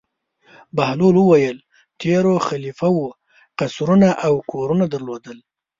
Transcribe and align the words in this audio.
بهلول 0.75 1.15
وویل: 1.19 1.57
تېرو 2.01 2.35
خلیفه 2.47 2.87
وو 2.95 3.07
قصرونه 3.59 4.09
او 4.25 4.33
کورونه 4.51 4.85
درلودل. 4.93 5.37